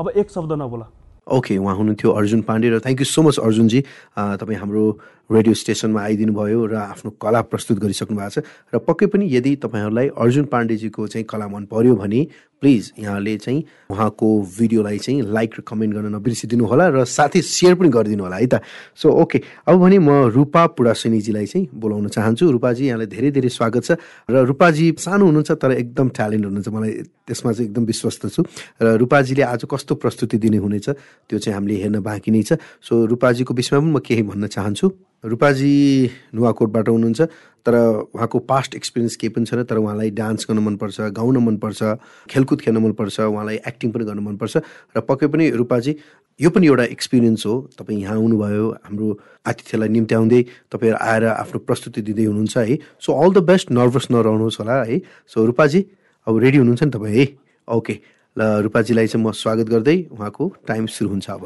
अब 0.00 0.06
एक 0.16 0.30
शब्द 0.30 0.52
नबोल। 0.56 0.82
ओके 1.28 1.54
उहाँ 1.58 1.74
हुनुहुन्थ्यो 1.76 2.10
अर्जुन 2.10 2.40
पाण्डे 2.42 2.68
र 2.70 2.76
थ्याङ्क 2.80 3.00
यू 3.00 3.06
सो 3.06 3.20
मच 3.22 3.36
अर्जुनजी। 3.38 3.80
तपाईँ 4.16 4.58
हाम्रो 4.58 4.84
रेडियो 5.30 5.54
स्टेसनमा 5.54 6.00
आइदिनु 6.02 6.32
भयो 6.34 6.66
र 6.66 6.74
आफ्नो 6.74 7.10
कला 7.22 7.40
प्रस्तुत 7.46 7.78
गरिसक्नु 7.78 8.16
भएको 8.18 8.30
छ। 8.34 8.44
र 8.74 8.78
पक्कै 8.82 9.06
पनि 9.14 9.24
यदि 9.30 9.56
तपाईँहरूलाई 9.62 10.08
अर्जुन 10.18 10.44
पाण्डेजीको 10.50 11.06
चाहिँ 11.06 11.26
कला 11.30 11.46
मन 11.46 11.64
पर्यो 11.70 11.94
भने 11.94 12.20
प्लिज 12.60 12.92
यहाँले 12.98 13.36
चाहिँ 13.38 13.64
उहाँको 13.88 14.26
भिडियोलाई 14.58 14.98
चाहिँ 14.98 15.22
लाइक 15.32 15.50
र 15.58 15.60
कमेन्ट 15.64 15.94
गर्न 15.94 16.08
नबिर्सिदिनु 16.18 16.64
होला 16.66 16.84
र 16.92 17.04
साथै 17.06 17.40
सेयर 17.40 17.74
पनि 17.78 17.88
गरिदिनु 17.88 18.22
होला 18.26 18.36
है 18.36 18.46
त। 18.46 18.60
So 18.92 19.08
okay. 19.08 19.38
अब 19.64 19.74
भने 19.80 19.98
म 20.02 20.28
रूपा 20.28 20.66
पुडासैनीजीलाई 20.76 21.46
चाहिँ 21.46 21.66
बोलाउन 21.72 22.08
चाहन्छु। 22.10 22.44
रूपाजी 22.50 22.84
यहाँलाई 22.90 23.06
धेरै 23.06 23.30
धेरै 23.30 23.48
स्वागत 23.48 23.82
छ। 23.86 23.90
र 24.28 24.44
रूपाजी 24.44 24.84
सानो 24.98 25.24
हुनुहुन्छ 25.24 25.50
तर 25.56 25.70
एकदम 25.72 26.08
ट्यालेन्ट 26.10 26.44
हुनुहुन्छ। 26.44 26.68
मलाई 26.68 26.92
त्यसमा 27.24 27.50
चाहिँ 27.54 27.68
एकदम 27.70 27.84
विश्वस्त 27.86 28.22
छु। 28.28 28.42
र 28.76 28.86
रूपाजीले 28.98 29.42
आज 29.46 29.64
कस्तो 29.64 29.94
प्रस्तुति 29.94 30.36
दिने 30.36 30.58
हुनेछ 30.60 30.88
त्यो 31.30 31.38
चाहिँ 31.38 31.54
हामीले 31.56 31.80
हेर्न 31.80 31.96
बाँकी 32.04 32.28
नै 32.28 32.42
छ। 32.44 32.60
सो 32.84 32.92
रूपाजीको 33.08 33.54
विषयमा 33.56 33.80
पनि 33.80 33.92
म 33.94 33.98
केही 34.04 34.22
भन्न 34.28 34.52
चाहन्छु। 34.52 34.86
रूपाजी 35.24 36.10
नुवाकोटबाट 36.34 36.88
हुनुहुन्छ 36.88 37.20
तर 37.66 37.74
उहाँको 38.16 38.38
पास्ट 38.48 38.74
एक्सपिरियन्स 38.74 39.16
केही 39.20 39.32
पनि 39.36 39.44
छैन 39.44 39.62
तर 39.68 39.76
उहाँलाई 39.76 40.10
डान्स 40.16 40.46
गर्न 40.48 40.58
मनपर्छ 40.64 41.00
गाउन 41.12 41.36
मनपर्छ 41.44 41.82
खेलकुद 42.30 42.60
खेल्न 42.60 42.78
मनपर्छ 42.80 43.20
उहाँलाई 43.20 43.56
एक्टिङ 43.68 43.90
पनि 43.92 44.04
गर्न 44.04 44.20
मनपर्छ। 44.24 44.56
र 44.96 45.00
पक्कै 45.04 45.26
पनि 45.28 45.50
रूपाजी 45.60 45.92
यो 46.40 46.50
पनि 46.50 46.66
एउटा 46.66 46.84
एक्सपिरियन्स 46.96 47.46
हो। 47.46 47.54
तपाईँ 47.76 48.00
यहाँ 48.00 48.16
आउनुभयो 48.16 48.68
हाम्रो 48.80 49.08
आतिथ्यलाई 49.44 49.88
निम्त्याउँदै 49.88 50.40
तपाईँहरू 50.72 50.98
आएर 51.04 51.24
आफ्नो 51.36 51.58
प्रस्तुति 51.68 52.00
दिँदै 52.00 52.24
हुनुहुन्छ 52.24 52.56
है। 52.56 52.78
So 52.96 53.12
all 53.12 53.30
the 53.36 53.44
best 53.44 53.70
nervous 53.76 54.08
नरहनुहोस् 54.10 54.58
होला 54.60 54.76
है। 54.88 55.00
सो 55.28 55.44
रूपाजी 55.44 55.80
अब 56.26 56.38
रेडी 56.38 56.58
हुनुहुन्छ 56.64 56.82
नि 56.82 56.90
तपाईँ 56.96 57.16
है। 57.20 57.26
ओके 57.68 57.94
ल 58.36 58.40
रूपाजीलाई 58.64 59.06
चाहिँ 59.06 59.20
म 59.20 59.36
स्वागत 59.36 59.68
गर्दै 59.68 59.96
उहाँको 60.16 60.44
टाइम 60.64 60.86
सुरु 60.88 61.10
हुन्छ 61.12 61.28
अब। 61.28 61.44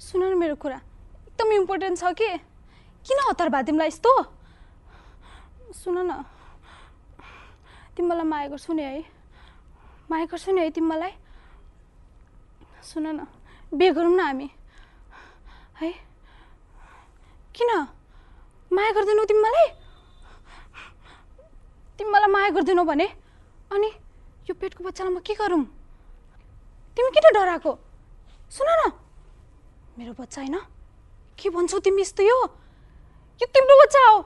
सुन 0.00 0.32
मेरो 0.40 0.56
कुरा 0.56 0.80
एकदम 1.28 1.52
इम्पोर्टेन्ट 1.60 1.98
छ 2.00 2.16
कि? 2.16 2.51
किन 3.02 3.18
हतार 3.28 3.48
भयो 3.48 3.62
तिमीलाई 3.66 3.88
यस्तो? 3.88 4.12
सुन 5.74 5.98
न। 6.06 6.22
तिमी 7.96 8.08
मलाई 8.08 8.24
माया 8.24 8.48
गर्छौ 8.48 8.72
नि 8.72 8.82
है। 8.82 9.04
माया 10.10 10.24
गर्छौ 10.30 10.52
नि 10.52 10.60
है 10.60 10.70
तिमी 10.70 10.86
मलाई। 10.86 11.12
सुन 12.82 13.06
न। 13.06 13.26
बिहे 13.74 13.90
गरौँ 13.90 14.14
न 14.14 14.20
हामी। 14.20 14.48
है? 15.82 15.90
किन? 17.54 17.70
माया 18.72 18.90
गर्दैनौ 18.94 19.24
तिमी 19.24 19.40
मलाई? 19.42 19.68
तिमी 21.98 22.10
मलाई 22.10 22.30
माया 22.30 22.48
गर्दैनौ 22.54 22.84
भने? 22.84 23.06
अनि 23.72 23.90
यो 24.46 24.54
पेटको 24.54 24.84
बच्चालाई 24.84 25.12
म 25.12 25.18
के 25.20 25.34
गरौँ 25.34 25.64
तिमी 26.94 27.10
किन 27.10 27.26
डराएको? 27.34 27.72
सुन 28.46 28.68
न। 28.70 28.92
मेरो 29.98 30.12
बच्चा 30.14 30.40
होइन। 30.40 30.56
के 31.38 31.50
भन्छौ 31.50 31.78
तिमी 31.82 32.02
यस्तो 32.02 32.22
यो? 32.22 32.61
यो 33.40 33.46
तिम्रो 33.46 33.74
बच्चा 33.82 34.00
हो 34.08 34.16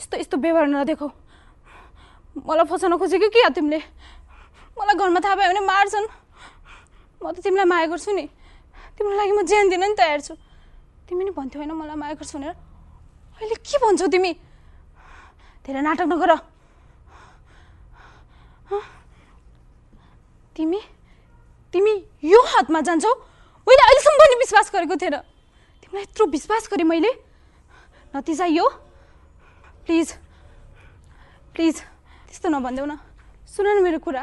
यस्तो 0.00 0.14
यस्तो 0.18 0.36
व्यवहार 0.36 0.66
नदेखाऊ। 0.68 1.10
मलाई 2.44 2.66
फसाउन 2.66 2.96
खोजेको 2.98 3.28
कि 3.30 3.40
तिमीले? 3.54 3.80
मलाई 4.74 4.94
घरमा 4.98 5.20
थाहा 5.22 5.34
पायो 5.38 5.48
भने 5.54 5.62
मार्छन्। 5.62 6.06
म 7.22 7.30
त 7.30 7.40
तिमीलाई 7.40 7.64
माया 7.64 7.86
गर्छु 7.88 8.10
नि। 8.12 8.26
तिम्रो 8.98 9.14
लागि 9.14 9.32
म 9.32 9.40
ज्यान 9.46 9.70
दिन 9.70 9.80
नि 9.80 9.94
तयार 9.94 10.20
छु। 10.20 10.34
तिमी 11.06 11.24
नि 11.24 11.30
भन्थ्यौ 11.30 11.58
होइन 11.62 11.72
मलाई 11.72 11.96
माया 11.96 12.14
गर्छु 12.18 12.34
भनेर। 12.38 12.52
अहिले 13.38 13.56
के 13.62 13.76
भन्छौ 13.78 14.06
तिमी? 14.10 14.32
धेरै 15.64 15.80
नाटक 15.80 16.06
नगर। 16.10 16.30
हँ? 18.70 18.82
तिमी 20.56 20.80
तिमी 21.74 21.92
यो 22.22 22.40
हातमा 22.54 22.80
जान्छौ? 22.86 23.12
मैले 23.66 23.82
अहिलेसम्म 23.82 24.18
पनि 24.18 24.34
विश्वास 24.38 24.66
गरेको 24.74 24.94
थिएन। 25.00 25.16
तिमीलाई 25.82 26.02
यत्रो 26.02 26.26
विश्वास 26.30 26.68
गरेँ 26.70 26.86
मैले। 26.86 27.10
नतिजा 28.14 28.46
यो? 28.46 28.66
प्लिज 29.86 30.08
प्लिज 31.54 31.74
त्यस्तो 32.30 32.48
नभनिदेऊ 32.48 32.86
न। 32.86 32.94
सुन 33.42 33.66
न 33.66 33.82
मेरो 33.82 33.98
कुरा। 33.98 34.22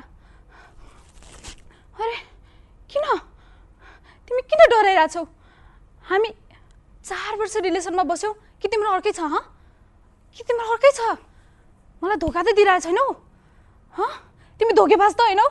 अरे 2.00 2.18
किन? 2.88 3.06
तिमी 4.28 4.42
किन 4.48 4.62
डराइरहेछौ 4.72 5.24
हामी 6.08 6.30
चार 7.04 7.36
वर्ष 7.36 7.56
रिलेसनमा 7.68 8.04
बस्यौ 8.08 8.32
कि 8.64 8.68
तिम्रो 8.72 8.90
अर्कै 8.96 9.12
छ 9.12 9.28
हँ? 9.28 9.44
कि 10.36 10.44
तिम्रो 10.48 10.72
अर्कै 10.72 10.92
छ? 10.96 11.00
मलाई 12.00 12.16
धोका 12.16 12.42
त 12.42 12.56
दिइरहेको 12.56 12.84
छैनौ। 12.88 13.06
हँ? 13.96 14.12
तिमी 14.56 14.72
धोकेबाज 14.72 15.12
त 15.16 15.22
होइनौ। 15.28 15.48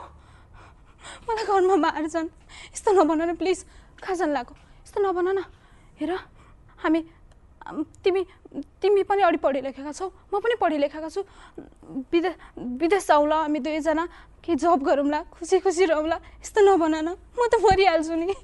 मलाई 1.29 1.45
घरमा 1.45 1.77
मार्छन् 1.77 2.29
यस्तो 2.73 2.91
नभन 2.97 3.21
न 3.29 3.37
प्लिज। 3.37 3.59
कहाँ 4.01 4.17
जानु 4.17 4.33
लाग्यो। 4.33 4.55
यस्तो 4.89 4.99
नभन 5.05 5.29
न। 5.37 5.45
हेर 6.01 6.13
हामी 6.81 7.01
तिमी 8.05 8.23
तिमी 8.83 9.03
पनि 9.07 9.23
अलिक 9.23 9.41
पढे 9.41 9.61
लेखेका 9.63 9.93
छौ 9.93 10.07
म 10.33 10.41
पनि 10.43 10.55
पढे 10.61 10.79
लेखेका 10.79 11.09
छु। 11.09 11.23
विदेश 12.13 12.35
विदेश 12.59 13.07
जाउँला 13.07 13.37
हामी 13.47 13.59
दुवैजना 13.63 14.05
केही 14.43 14.57
जब 14.59 14.83
गरौँला 14.83 15.21
खुसी 15.35 15.59
खुसी 15.63 15.85
रहौँला 15.91 16.17
यस्तो 16.43 16.61
नभन 16.67 16.95
न 17.07 17.09
म 17.15 17.39
त 17.47 17.55
मरिहाल्छु 17.63 18.15
नि। 18.15 18.35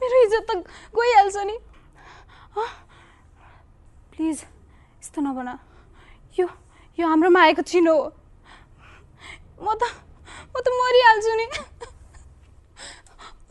मेरो 0.00 0.16
इज्जत 0.24 0.44
त 0.48 0.50
गइहाल्छ 0.96 1.36
नि? 1.48 1.56
प्लिज 4.12 4.38
यस्तो 5.00 5.20
नभन। 5.20 5.48
यो 6.38 6.46
यो 6.98 7.04
हाम्रो 7.08 7.30
मायाको 7.30 7.62
चिनो 7.64 7.92
हो। 7.92 8.04
म 9.64 9.68
त 9.80 9.82
म 10.52 10.54
त 10.60 10.66
मरिहाल्छु 10.68 11.32
नि। 11.40 11.46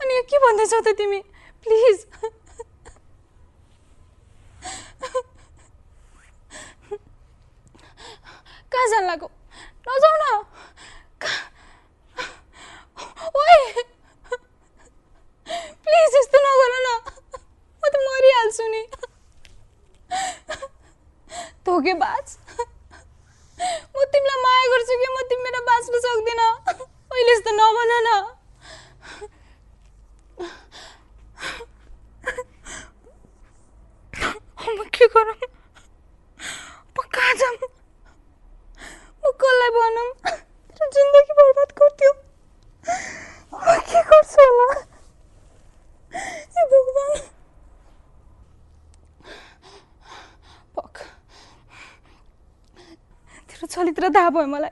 अनि 0.02 0.14
के 0.30 0.36
भन्दैछौ 0.42 0.80
त 0.82 0.88
तिमी? 0.98 1.20
प्लिज। 1.62 1.98
कहाँ 8.72 8.86
जानु 8.92 9.06
लाग्यो 9.06 9.28
नजाऊ 9.88 10.16
न। 10.22 10.24
ओए। 13.38 13.58
प्लिज 15.84 16.14
यस्तो 16.16 16.38
नगर 16.46 16.72
न। 16.86 16.88
म 17.82 17.84
त 17.92 17.94
मरिहाल्छु 18.06 18.64
नि। 18.74 18.82
धोकेबाज 21.66 22.26
म 23.58 24.04
तिमीलाई 24.12 24.38
माया 24.44 24.64
गर्छु 24.72 24.94
कि 25.02 25.08
म 25.14 25.18
तिमीलाई 25.30 25.62
बाँच्न 25.68 25.94
सक्दिनँ? 26.06 26.48
अहिले 27.12 27.32
यस्तो 27.32 27.50
नभन 27.60 27.92
न। 28.06 28.10
म 34.62 34.80
के 34.94 35.06
गरौँ 35.12 35.36
म 35.36 36.98
कहाँ 37.14 37.34
जाऊँ 37.40 37.56
म 39.22 39.30
कसलाई 39.42 39.70
भनौँ 39.76 40.08
तेरो 40.26 40.86
जिन्दगी 40.96 41.32
बर्बाद 41.38 41.70
गर्थ्यो 41.80 42.12
म 43.52 43.78
के 43.90 44.00
गर्छु 44.10 44.40
होला 44.42 44.68
हे 46.12 46.62
भगवान् 46.72 47.16
पक 50.76 50.94
तेरो 54.02 54.10
चरित्र 54.10 54.18
थाहा 54.18 54.30
भयो 54.34 54.46
मलाई. 54.50 54.70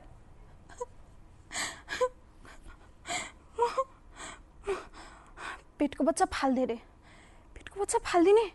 पेटको 5.78 6.02
बच्चा 6.04 6.26
फाल्दे 6.34 6.64
रे. 6.66 6.78
पेटको 7.54 7.80
बच्चा 7.80 7.98
फालिदिने? 8.02 8.46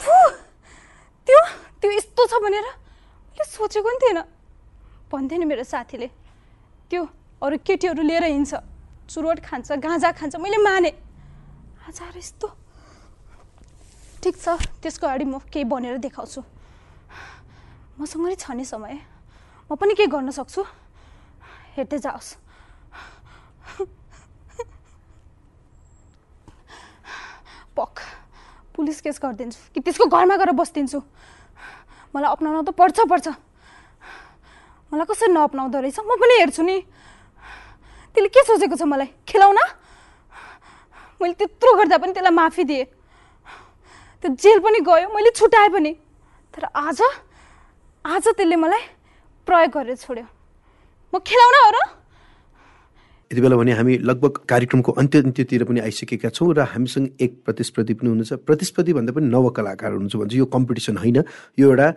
त्यो 0.00 1.40
त्यो 1.80 1.88
यस्तो 1.92 2.22
छ 2.24 2.32
भनेर 2.40 2.64
मैले 2.64 3.44
सोचेको 3.44 3.88
नि 3.92 3.98
थिएन। 4.00 4.20
भन्थ्यो 5.12 5.38
नि 5.38 5.44
मेरो 5.44 5.64
साथीले। 5.68 6.08
त्यो 6.88 7.02
अरू 7.44 7.56
केटीहरू 7.60 8.02
लिएर 8.02 8.24
हिँड्छ। 8.24 8.52
चुरोट 9.12 9.38
खान्छ 9.44 9.68
गाँजा 9.84 10.10
खान्छ 10.16 10.34
मैले 10.40 10.58
माने। 10.64 10.90
आज 11.84 12.00
आएर 12.02 12.16
यस्तो। 12.24 12.48
ठिक 14.24 14.34
छ 14.40 14.48
त्यसको 14.80 15.04
अगाडि 15.06 15.24
म 15.28 15.44
केही 15.52 15.68
बनेर 15.68 16.00
देखाउँछु। 16.00 16.40
मसँग 18.00 18.26
नै 18.26 18.36
छ 18.40 18.56
नि 18.56 18.64
समय। 18.64 19.13
म 19.70 19.74
पनि 19.80 19.94
केही 19.96 20.08
गर्न 20.12 20.30
सक्छु? 20.30 20.62
हेर्दै 21.74 21.98
जाओस्। 21.98 22.28
पक 27.74 27.94
पुलिस 28.76 29.00
केस 29.00 29.18
गरिदिन्छु। 29.18 29.58
कि 29.74 29.80
त्यसको 29.80 30.06
घरमा 30.06 30.36
गएर 30.36 30.52
बसिदिन्छु? 30.54 31.00
मलाई 32.14 32.30
अप्नाउन 32.30 32.62
त 32.62 32.70
पर्छ 32.70 33.08
पर्छ। 33.10 33.26
मलाई 34.92 35.06
कसरी 35.10 35.32
नअप्नाउँदो 35.32 35.78
रहेछ? 35.80 35.98
म 36.04 36.12
पनि 36.14 36.34
हेर्छु 36.44 36.62
नि। 36.62 36.76
त्यसले 38.14 38.28
के 38.30 38.40
सोचेको 38.46 38.76
छ 38.78 38.82
मलाई? 38.86 39.10
खेलाउन 39.26 39.58
मैले 41.18 41.34
त्यत्रो 41.34 41.70
गर्दा 41.80 41.96
पनि 41.98 42.12
त्यसलाई 42.14 42.34
माफी 42.36 42.64
दिएँ। 42.68 42.84
त्यो 44.22 44.28
जेल 44.38 44.58
पनि 44.60 44.78
गयो 44.86 45.08
मैले 45.08 45.30
छुट्याएँ 45.34 45.72
पनि। 45.74 45.92
तर 46.54 46.70
आज? 46.70 47.00
आज 48.04 48.24
त्यसले 48.28 48.56
मलाई 48.60 48.82
प्रयोग 49.46 49.70
गरेर 49.76 49.96
छोड्यो। 49.96 50.26
म 51.12 51.18
खेलाउन 51.20 51.56
हो 51.56 51.70
र 51.70 51.78
यति 53.30 53.40
बेला 53.40 53.56
भने 53.56 53.72
हामी 53.72 53.94
लगभग 54.04 54.32
कार्यक्रमको 54.48 54.92
अन्त्य 55.00 55.18
अन्त्यतिर 55.24 55.64
पनि 55.64 55.80
आइसकेका 55.80 56.28
छौँ 56.28 56.54
र 56.54 56.60
हामीसँग 56.70 57.06
एक 57.20 57.32
प्रतिस्पर्धी 57.44 57.94
पनि 57.98 58.08
हुनुहुन्छ। 58.08 58.32
प्रतिस्पर्धी 58.46 58.92
भन्दा 58.92 59.12
पनि 59.12 59.26
नव 59.26 59.48
कलाकार 59.56 59.90
हुनुहुन्छ 59.92 60.16
भन्छ 60.16 60.34
यो 60.34 60.46
कम्पिटिसन 60.46 60.96
होइन। 61.00 61.18
यो 61.58 61.64
एउटा 61.68 61.88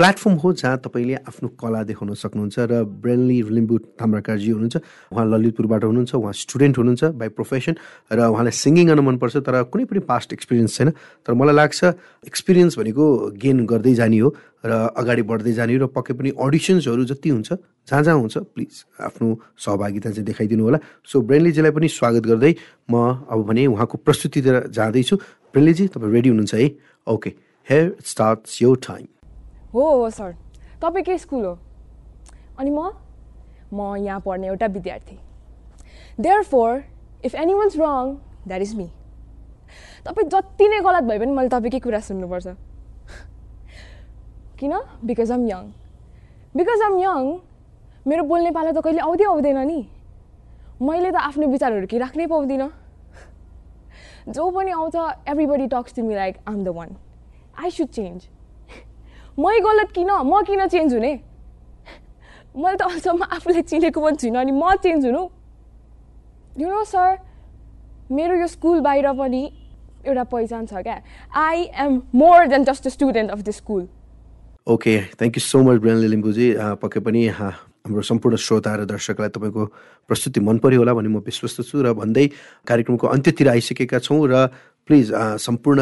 प्लेटफर्म 0.00 0.34
हो 0.40 0.52
जहाँ 0.56 0.76
तपाईँले 0.80 1.14
आफ्नो 1.28 1.48
कला 1.60 1.82
देखाउन 1.84 2.14
सक्नुहुन्छ 2.16 2.58
र 2.72 2.88
ब्रेनली 3.04 3.36
लिम्बू 3.52 3.76
ताम्राकारजी 4.00 4.50
हुनुहुन्छ 4.50 4.76
उहाँ 5.12 5.24
ललितपुरबाट 5.28 5.84
हुनुहुन्छ 5.84 6.14
उहाँ 6.16 6.32
स्टुडेन्ट 6.32 6.78
हुनुहुन्छ 6.80 7.04
बाई 7.20 7.28
प्रोफेसन 7.36 7.74
र 8.08 8.18
उहाँलाई 8.32 8.54
सिङ्गिङ 8.56 8.86
गर्न 8.88 9.00
मनपर्छ 9.04 9.36
तर 9.44 9.68
कुनै 9.68 9.84
पनि 9.84 10.00
पास्ट 10.08 10.32
एक्सपिरियन्स 10.32 10.72
छैन। 10.72 10.88
तर 11.20 11.32
मलाई 11.36 11.52
लाग्छ 11.52 11.84
एक्सपिरियन्स 12.32 12.78
भनेको 12.80 13.04
गेन 13.36 13.58
गर्दै 13.68 13.94
जाने 14.00 14.18
हो 14.24 14.28
र 14.64 14.72
अगाडि 14.96 15.22
बढ्दै 15.28 15.52
जाने 15.52 15.76
र 15.76 15.92
पक्कै 15.92 16.16
पनि 16.16 16.32
अडिसन्सहरू 16.32 17.04
जति 17.04 17.28
हुन्छ 17.36 17.52
जहाँ 17.84 18.02
जहाँ 18.02 18.16
हुन्छ 18.24 18.36
प्लिज 18.56 18.72
आफ्नो 19.04 19.28
सहभागिता 19.60 20.16
चाहिँ 20.16 20.24
देखाइदिनु 20.24 20.64
होला। 20.64 20.78
सो 21.04 21.20
ब्रेनलीजीलाई 21.28 21.72
पनि 21.76 21.88
स्वागत 21.92 22.24
गर्दै 22.24 22.52
म 22.88 23.20
अब 23.28 23.44
भने 23.44 23.68
उहाँको 23.76 24.00
प्रस्तुतितिर 24.00 24.72
जाँदैछु। 24.72 25.16
ब्रेनलीजी 25.52 25.92
तपाईँ 25.92 26.12
रेडी 26.12 26.28
हुनुहुन्छ 26.32 26.54
है? 26.56 26.68
ओके 27.04 27.30
हेयर 27.68 27.96
स्टार्ट्स 28.00 28.62
यो 28.64 28.74
टाइम 28.88 29.19
हो 29.74 29.82
हो 29.96 30.10
सर। 30.10 30.34
तपाईँ 30.82 31.04
के 31.04 31.18
स्कुल 31.18 31.44
हो? 31.44 31.58
अनि 32.58 32.70
म? 32.70 32.90
म 33.72 33.96
यहाँ 33.96 34.20
पढ्ने 34.20 34.46
एउटा 34.46 34.66
विद्यार्थी। 34.66 35.18
Therefore 36.42 36.82
if 37.24 37.34
anyone's 37.54 37.76
wrong 37.76 38.14
that 38.46 38.62
is 38.62 38.74
me 38.76 38.90
तपाईँ 40.06 40.28
जति 40.28 40.68
नै 40.68 40.80
गलत 40.80 41.02
भए 41.04 41.18
पनि 41.18 41.32
मैले 41.32 41.48
तपाईँकै 41.48 41.78
कुरा 41.80 42.00
सुन्नुपर्छ। 42.00 42.46
किन? 44.58 44.72
Because 45.04 45.30
I'm 45.32 45.46
young 45.46 45.70
because 46.56 46.82
I'm 46.82 46.98
young 46.98 47.38
मेरो 48.06 48.22
बोल्ने 48.24 48.50
पालो 48.50 48.72
त 48.72 48.82
कहिले 48.84 49.00
आउँदै 49.00 49.24
आउँदैन 49.24 49.58
नि। 49.66 49.80
मैले 50.82 51.10
त 51.12 51.16
आफ्नो 51.16 51.46
विचारहरू 51.46 51.86
केही 51.86 52.00
राख्नै 52.00 52.26
पाउँदिनँ। 52.26 52.68
जो 54.28 54.50
पनि 54.50 54.70
आउँछ 54.70 54.96
everybody 55.28 55.66
talks 55.68 55.94
to 55.94 56.02
me 56.04 56.14
like 56.14 56.36
I'm 56.48 56.64
the 56.64 56.68
one 56.68 56.96
I 57.60 57.70
should 57.70 57.88
change 57.88 58.28
मै 59.42 59.58
गलत 59.66 59.90
किन? 59.96 60.10
म 60.10 60.42
किन 60.48 60.66
चेन्ज 60.66 60.94
हुने? 60.94 61.12
मैले 62.56 62.76
त 62.76 62.82
अहिलेसम्म 62.82 63.22
आफूले 63.36 63.62
चिनेको 63.62 64.00
पनि 64.00 64.16
छुइनँ 64.20 64.38
अनि 64.40 64.52
म 64.52 64.74
चेन्ज 64.84 65.06
हुनु। 65.06 65.22
यु 66.60 66.68
नो 66.68 66.82
सर 66.84 67.10
मेरो 68.10 68.34
यो 68.42 68.46
स्कुल 68.54 68.80
बाहिर 68.82 69.12
पनि 69.22 69.42
एउटा 70.04 70.24
पहिचान 70.34 70.66
छ 70.66 70.82
क्या। 70.82 70.96
I 71.30 71.58
am 71.84 72.02
more 72.20 72.46
than 72.52 72.64
just 72.64 72.86
a 72.86 72.90
student 72.90 73.30
of 73.30 73.40
the 73.40 73.50
school 73.60 73.82
okay 74.66 74.94
thank 75.18 75.36
you 75.36 75.42
so 75.46 75.62
much 75.62 75.80
Brainly 75.84 76.08
Limbuji 76.08 76.48
पक्कै 76.82 77.00
पनि 77.06 77.22
हाम्रो 77.84 78.02
सम्पूर्ण 78.02 78.36
श्रोता 78.36 78.74
र 78.76 78.84
दर्शकलाई 78.84 79.28
तपाईँको 79.32 79.64
प्रस्तुति 80.08 80.40
मन 80.40 80.58
पर्यो 80.60 80.78
होला 80.80 80.92
भन्ने 80.94 81.08
म 81.08 81.24
विश्वस्त 81.24 81.64
छु 81.64 81.80
र 81.80 81.92
भन्दै 81.96 82.26
कार्यक्रमको 82.68 83.06
अन्त्यतिर 83.06 83.48
आइसकेका 83.48 83.98
छौँ 83.98 84.20
र 84.28 84.52
प्लिज 84.88 85.10
सम्पूर्ण 85.38 85.80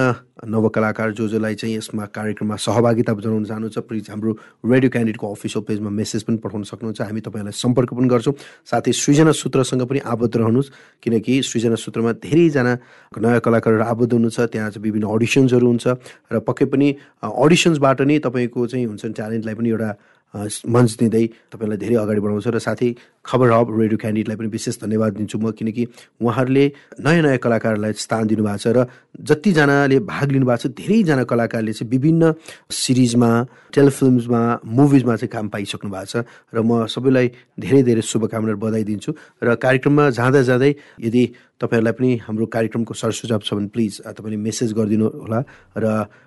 नवकलाकार 0.52 1.12
जो 1.16 1.28
जसलाई 1.28 1.54
चाहिँ 1.54 1.76
यसमा 1.76 2.04
कार्यक्रममा 2.12 2.56
सहभागिता 2.60 3.12
जनाउन 3.14 3.44
चाहनुहुन्छ 3.44 3.78
प्लिज 3.88 4.10
हाम्रो 4.10 4.32
रेडियो 4.68 4.90
क्यान्डिडेटको 4.90 5.26
अफिसियल 5.32 5.64
पेजमा 5.64 5.90
मेसेज 5.90 6.22
पनि 6.28 6.36
पठाउन 6.44 6.62
सक्नुहुन्छ। 6.68 7.00
हामी 7.00 7.20
तपाईँलाई 7.24 7.54
सम्पर्क 7.56 7.90
पनि 7.94 8.08
गर्छौँ। 8.08 8.34
साथै 8.68 8.92
सृजना 8.92 9.32
सूत्रसँग 9.32 9.82
पनि 9.88 9.98
आबद्ध 10.04 10.34
रहनुहोस्। 10.36 10.68
किनकि 11.02 11.34
सृजना 11.40 11.76
सूत्रमा 11.80 12.12
धेरैजना 12.20 12.72
नयाँ 13.16 13.40
कलाकारहरू 13.40 13.84
आबद्ध 13.88 14.12
हुनुहुन्छ। 14.12 14.38
त्यहाँ 14.52 14.70
चाहिँ 14.76 14.82
विभिन्न 14.84 15.06
अडिसन्सहरू 15.08 15.66
हुन्छ। 15.66 15.86
र 16.28 16.36
पक्कै 16.44 16.66
पनि 16.68 16.88
अडिसन्सबाट 17.24 17.98
नै 18.04 18.18
तपाईँको 18.28 18.60
चाहिँ 18.66 18.86
हुन्छ 18.92 19.02
ट्यालेन्टलाई 19.08 19.54
पनि 19.56 19.68
एउटा 19.72 19.90
मञ्च 20.34 20.96
दिँदै 21.00 21.24
तपाईँलाई 21.52 21.78
धेरै 21.78 21.96
अगाडि 21.96 22.20
बढाउँछ 22.20 22.46
र 22.48 22.58
साथै 22.58 22.88
खबर 23.24 23.48
हब 23.50 23.66
रेडियो 23.80 23.98
क्यान्डिडेटलाई 23.98 24.36
पनि 24.36 24.48
विशेष 24.48 24.76
धन्यवाद 24.84 25.12
दिन्छु 25.16 25.38
म 25.38 25.50
किनकि 25.56 25.82
उहाँहरूले 26.20 26.64
नयाँ 27.00 27.22
नयाँ 27.22 27.38
कलाकारलाई 27.40 27.92
स्थान 27.96 28.26
दिनुभएको 28.28 28.58
छ 28.58 28.66
र 28.76 28.86
जतिजनाले 29.24 29.98
भाग 30.04 30.28
लिनुभएको 30.32 30.60
छ 30.62 30.72
धेरैजना 30.76 31.24
कलाकारले 31.24 31.72
चाहिँ 31.72 31.90
विभिन्न 31.90 32.32
सिरिजमा 32.70 33.30
टेलिफिल्मसमा 33.72 34.42
मुभिजमा 34.68 35.16
चाहिँ 35.16 35.32
काम 35.32 35.48
पाइसक्नु 35.48 35.90
भएको 35.90 36.06
छ 36.12 36.24
र 36.52 36.60
म 36.60 36.84
सबैलाई 36.86 37.26
धेरै 37.56 37.82
धेरै 37.88 38.02
शुभकामनाहरू 38.04 38.58
बधाई 38.60 38.84
दिन्छु 38.84 39.10
र 39.42 39.54
कार्यक्रममा 39.56 40.04
जाँदा 40.12 40.42
जाँदै 40.44 40.72
यदि 41.00 41.22
तपाईँहरूलाई 41.60 41.94
पनि 41.98 42.10
हाम्रो 42.22 42.46
कार्यक्रमको 42.46 42.94
सरसुझाव 42.94 43.40
छ 43.42 43.54
भने 43.56 43.68
प्लिज 43.74 43.92
तपाईँले 44.06 44.36
मेसेज 44.38 44.72
गरिदिनु 44.78 45.06
होला 45.24 45.40
र 45.74 45.84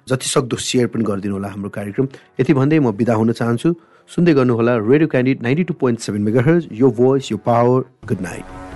जतिसक्दो 0.10 0.58
सेयर 0.60 0.88
पनि 0.92 1.04
गरिदिनु 1.08 1.34
होला 1.38 1.48
हाम्रो 1.48 1.70
कार्यक्रम। 1.70 2.08
यति 2.40 2.54
भन्दै 2.54 2.80
म 2.80 2.92
बिदा 2.92 3.14
हुन 3.16 3.32
चाहन्छु। 3.32 3.70
सुन्दै 4.12 4.34
गर्नुहोला 4.34 4.74
radio 4.78 5.08
candid 5.08 5.44
ninety 5.44 5.64
two 5.64 5.74
point 5.82 6.00
seven 6.06 6.22
mega 6.22 6.42
यो 6.80 6.90
भोइस 6.98 7.32
यो 7.32 7.38
पावर 7.46 7.84
गुड 8.08 8.22
नाइट। 8.22 8.71